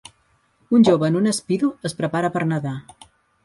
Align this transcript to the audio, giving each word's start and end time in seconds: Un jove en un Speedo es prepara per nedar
Un 0.77 0.85
jove 0.87 1.11
en 1.11 1.19
un 1.21 1.29
Speedo 1.41 1.71
es 1.93 1.97
prepara 2.03 2.35
per 2.39 2.45
nedar 2.55 2.77